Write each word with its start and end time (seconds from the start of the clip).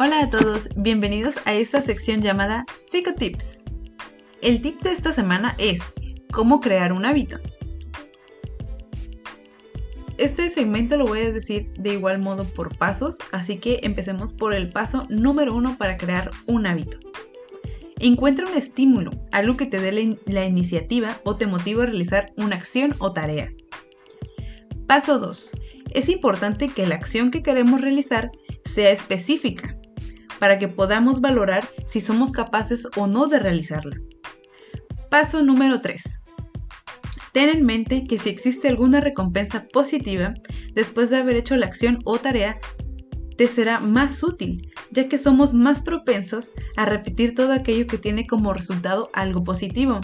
Hola 0.00 0.22
a 0.22 0.30
todos, 0.30 0.68
bienvenidos 0.74 1.36
a 1.44 1.54
esta 1.54 1.80
sección 1.80 2.20
llamada 2.20 2.66
Psicotips. 2.74 3.62
El 4.42 4.60
tip 4.60 4.82
de 4.82 4.90
esta 4.90 5.12
semana 5.12 5.54
es 5.56 5.80
cómo 6.32 6.58
crear 6.58 6.92
un 6.92 7.04
hábito. 7.04 7.38
Este 10.18 10.50
segmento 10.50 10.96
lo 10.96 11.06
voy 11.06 11.20
a 11.20 11.30
decir 11.30 11.72
de 11.74 11.92
igual 11.94 12.18
modo 12.18 12.42
por 12.42 12.76
pasos, 12.76 13.18
así 13.30 13.58
que 13.58 13.78
empecemos 13.84 14.32
por 14.32 14.52
el 14.52 14.68
paso 14.70 15.06
número 15.10 15.54
uno 15.54 15.78
para 15.78 15.96
crear 15.96 16.32
un 16.48 16.66
hábito. 16.66 16.98
Encuentra 18.00 18.48
un 18.48 18.56
estímulo, 18.56 19.12
algo 19.30 19.56
que 19.56 19.66
te 19.66 19.78
dé 19.78 20.18
la, 20.26 20.44
iniciativa 20.44 21.20
o 21.24 21.36
te 21.36 21.46
motive 21.46 21.84
a 21.84 21.86
realizar 21.86 22.32
una 22.36 22.56
acción 22.56 22.96
o 22.98 23.12
tarea. 23.12 23.52
Paso 24.88 25.20
2. 25.20 25.52
Es 25.92 26.08
importante 26.08 26.66
que 26.66 26.84
la 26.84 26.96
acción 26.96 27.30
que 27.30 27.44
queremos 27.44 27.80
realizar 27.80 28.32
sea 28.64 28.90
específica, 28.90 29.73
para 30.38 30.58
que 30.58 30.68
podamos 30.68 31.20
valorar 31.20 31.66
si 31.86 32.00
somos 32.00 32.32
capaces 32.32 32.86
o 32.96 33.06
no 33.06 33.26
de 33.26 33.38
realizarla. 33.38 33.96
Paso 35.10 35.42
número 35.42 35.80
3. 35.80 36.02
Ten 37.32 37.48
en 37.48 37.66
mente 37.66 38.04
que 38.04 38.18
si 38.18 38.30
existe 38.30 38.68
alguna 38.68 39.00
recompensa 39.00 39.66
positiva 39.72 40.34
después 40.72 41.10
de 41.10 41.16
haber 41.16 41.36
hecho 41.36 41.56
la 41.56 41.66
acción 41.66 41.98
o 42.04 42.18
tarea, 42.18 42.58
te 43.36 43.48
será 43.48 43.80
más 43.80 44.22
útil, 44.22 44.72
ya 44.90 45.08
que 45.08 45.18
somos 45.18 45.54
más 45.54 45.82
propensos 45.82 46.52
a 46.76 46.86
repetir 46.86 47.34
todo 47.34 47.52
aquello 47.52 47.86
que 47.86 47.98
tiene 47.98 48.26
como 48.26 48.52
resultado 48.52 49.10
algo 49.12 49.42
positivo. 49.42 50.00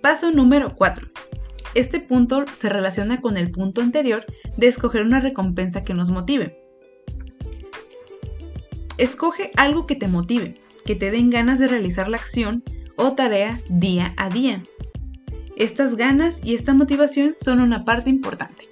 Paso 0.00 0.30
número 0.30 0.74
4. 0.74 1.08
Este 1.74 2.00
punto 2.00 2.44
se 2.58 2.68
relaciona 2.68 3.20
con 3.20 3.36
el 3.36 3.50
punto 3.50 3.80
anterior 3.80 4.24
de 4.56 4.68
escoger 4.68 5.02
una 5.02 5.20
recompensa 5.20 5.84
que 5.84 5.92
nos 5.92 6.08
motive. 6.10 6.63
Escoge 8.96 9.50
algo 9.56 9.86
que 9.86 9.96
te 9.96 10.08
motive, 10.08 10.54
que 10.84 10.94
te 10.94 11.10
den 11.10 11.30
ganas 11.30 11.58
de 11.58 11.68
realizar 11.68 12.08
la 12.08 12.16
acción 12.16 12.62
o 12.96 13.12
tarea 13.12 13.60
día 13.68 14.14
a 14.16 14.28
día. 14.28 14.62
Estas 15.56 15.96
ganas 15.96 16.40
y 16.44 16.54
esta 16.54 16.74
motivación 16.74 17.36
son 17.40 17.60
una 17.60 17.84
parte 17.84 18.10
importante. 18.10 18.68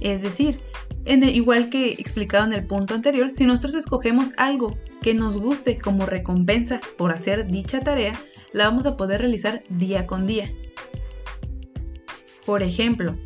Es 0.00 0.22
decir, 0.22 0.60
igual 1.06 1.70
que 1.70 1.92
explicado 1.92 2.44
en 2.44 2.52
el 2.52 2.66
punto 2.66 2.94
anterior, 2.94 3.30
si 3.30 3.44
nosotros 3.46 3.74
escogemos 3.74 4.32
algo 4.36 4.78
que 5.00 5.14
nos 5.14 5.38
guste 5.38 5.78
como 5.78 6.06
recompensa 6.06 6.80
por 6.98 7.12
hacer 7.12 7.46
dicha 7.46 7.80
tarea, 7.80 8.12
la 8.52 8.64
vamos 8.64 8.86
a 8.86 8.96
poder 8.96 9.20
realizar 9.20 9.62
día 9.68 10.06
con 10.06 10.26
día. 10.26 10.52
Por 12.46 12.62
ejemplo, 12.62 13.16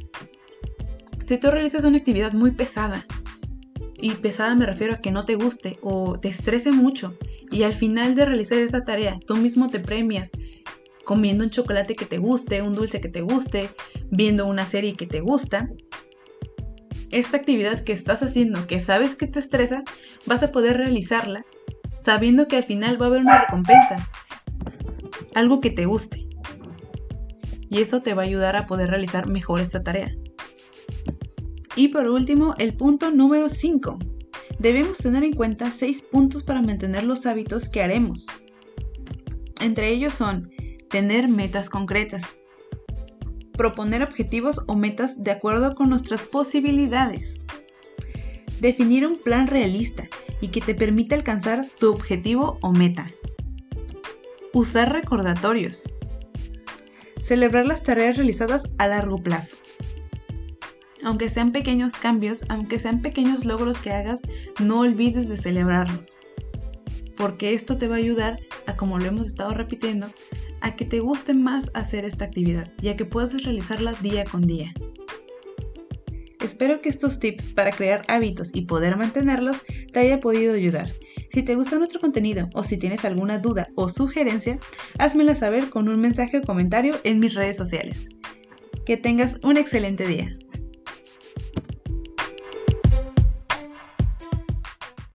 si 1.27 1.39
tú 1.39 1.50
realizas 1.50 1.84
una 1.84 1.98
actividad 1.98 2.33
muy 2.33 2.53
pesada, 2.53 3.06
y 4.00 4.12
pesada 4.12 4.54
me 4.54 4.66
refiero 4.66 4.94
a 4.94 4.98
que 4.98 5.10
no 5.10 5.24
te 5.24 5.34
guste 5.34 5.78
o 5.82 6.18
te 6.18 6.28
estrese 6.28 6.72
mucho, 6.72 7.16
y 7.50 7.62
al 7.62 7.74
final 7.74 8.14
de 8.14 8.24
realizar 8.24 8.58
esa 8.58 8.84
tarea 8.84 9.18
tú 9.27 9.36
mismo 9.36 9.68
te 9.68 9.80
premias 9.80 10.30
comiendo 11.04 11.44
un 11.44 11.50
chocolate 11.50 11.96
que 11.96 12.04
te 12.04 12.19
guste, 12.19 12.60
un 12.60 12.74
dulce 12.74 13.00
que 13.00 13.08
te 13.08 13.22
guste, 13.22 13.70
viendo 14.10 14.46
una 14.46 14.66
serie 14.66 14.92
que 14.92 15.06
te 15.06 15.20
gusta, 15.20 15.70
esta 17.10 17.38
actividad 17.38 17.80
que 17.80 17.94
estás 17.94 18.22
haciendo, 18.22 18.66
que 18.66 18.78
sabes 18.80 19.14
que 19.14 19.26
te 19.26 19.38
estresa, 19.38 19.82
vas 20.26 20.42
a 20.42 20.52
poder 20.52 20.76
realizarla 20.76 21.46
sabiendo 21.98 22.46
que 22.46 22.56
al 22.56 22.64
final 22.64 23.00
va 23.00 23.06
a 23.06 23.08
haber 23.08 23.22
una 23.22 23.41
recompensa, 23.41 24.08
algo 25.34 25.60
que 25.60 25.70
te 25.70 25.86
guste. 25.86 26.26
Y 27.70 27.80
eso 27.80 28.02
te 28.02 28.14
va 28.14 28.22
a 28.22 28.26
ayudar 28.26 28.56
a 28.56 28.66
poder 28.66 28.88
realizar 28.88 29.28
mejor 29.28 29.60
esta 29.60 29.82
tarea. 29.82 30.14
Y 31.79 31.87
por 31.87 32.09
último, 32.09 32.57
el 32.59 32.75
punto 32.75 33.12
número 33.12 33.48
5. 33.48 34.01
Debemos 34.59 34.98
tener 34.98 35.23
en 35.23 35.33
cuenta 35.33 35.71
6 35.71 36.03
puntos 36.11 36.43
para 36.43 36.61
mantener 36.61 37.05
los 37.05 37.25
hábitos 37.25 37.69
que 37.69 37.81
haremos. 37.81 38.27
Entre 39.61 39.91
ellos 39.91 40.12
son 40.15 40.50
tener 40.91 41.28
metas 41.28 41.71
concretas, 41.71 42.25
proponer 43.53 44.03
objetivos 44.03 44.61
o 44.67 44.75
metas 44.75 45.22
de 45.22 45.31
acuerdo 45.31 45.77
con 45.77 45.88
nuestras 45.88 46.22
posibilidades, 46.22 47.47
definir 48.61 49.06
un 49.06 49.17
plan 49.17 49.47
realista 49.47 50.09
y 50.41 50.49
que 50.49 50.61
te 50.61 50.75
permita 50.75 51.15
alcanzar 51.15 51.65
tu 51.78 51.93
objetivo 51.93 52.59
o 52.61 52.72
meta, 52.72 53.06
usar 54.53 54.93
recordatorios, 54.93 55.88
celebrar 57.22 57.67
las 57.67 57.84
tareas 57.84 58.17
realizadas 58.17 58.65
a 58.78 58.88
largo 58.88 59.19
plazo. 59.19 59.56
Aunque 61.08 61.30
sean 61.30 61.52
pequeños 61.52 61.94
cambios, 61.94 62.44
aunque 62.50 62.78
sean 62.78 63.00
pequeños 63.00 63.46
logros 63.46 63.78
que 63.78 63.92
hagas, 63.92 64.20
no 64.60 64.80
olvides 64.80 65.26
de 65.26 65.38
celebrarlos. 65.38 66.19
Porque 67.16 67.54
esto 67.54 67.78
te 67.78 67.88
va 67.88 67.94
a 67.94 67.98
ayudar 67.98 68.38
a, 68.66 68.76
como 68.76 68.98
lo 68.98 69.06
hemos 69.06 69.28
estado 69.28 69.54
repitiendo, 69.54 70.08
a 70.60 70.76
que 70.76 70.84
te 70.84 71.00
guste 71.00 71.32
más 71.32 71.70
hacer 71.72 72.04
esta 72.04 72.26
actividad 72.26 72.70
y 72.82 72.88
a 72.88 72.96
que 72.96 73.06
puedas 73.06 73.42
realizarla 73.42 73.94
día 74.02 74.24
con 74.24 74.42
día. 74.42 74.74
Espero 76.44 76.82
que 76.82 76.91
estos 76.91 77.19
tips 77.20 77.54
para 77.54 77.70
crear 77.70 78.04
hábitos 78.08 78.50
y 78.52 78.66
poder 78.66 78.98
mantenerlos 78.98 79.56
te 79.90 80.00
haya 80.00 80.20
podido 80.20 80.52
ayudar. 80.52 80.90
Si 81.32 81.42
te 81.42 81.54
gusta 81.54 81.78
nuestro 81.78 82.00
contenido 82.00 82.50
o 82.52 82.64
si 82.64 82.76
tienes 82.76 83.06
alguna 83.06 83.38
duda 83.38 83.70
o 83.76 83.88
sugerencia, 83.88 84.58
házmela 84.98 85.34
saber 85.34 85.70
con 85.70 85.88
un 85.88 86.02
mensaje 86.02 86.36
o 86.36 86.42
comentario 86.42 86.96
en 87.04 87.19
mis 87.19 87.32
redes 87.32 87.56
sociales. 87.56 88.10
Que 88.84 88.98
tengas 88.98 89.38
un 89.42 89.56
excelente 89.56 90.06
día. 90.06 90.34